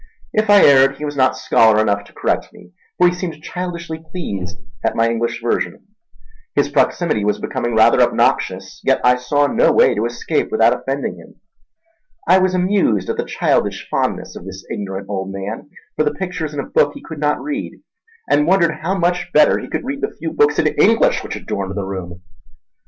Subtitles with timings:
[0.33, 3.99] If I erred, he was not scholar enough to correct me; for he seemed childishly
[4.09, 5.85] pleased at my English version.
[6.55, 11.17] His proximity was becoming rather obnoxious, yet I saw no way to escape without offending
[11.17, 11.35] him.
[12.27, 16.55] I was amused at the childish fondness of this ignorant old man for the pictures
[16.55, 17.79] in a book he could not read,
[18.27, 21.75] and wondered how much better he could read the few books in English which adorned
[21.75, 22.23] the room.